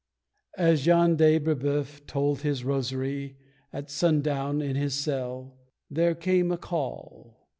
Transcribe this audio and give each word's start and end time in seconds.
As 0.57 0.81
Jean 0.81 1.15
de 1.15 1.37
Breboeuf 1.37 2.07
told 2.07 2.41
his 2.41 2.63
rosary 2.63 3.37
At 3.71 3.91
sundown 3.91 4.59
in 4.59 4.75
his 4.75 4.95
cell, 4.95 5.59
there 5.91 6.15
came 6.15 6.51
a 6.51 6.57
call! 6.57 7.37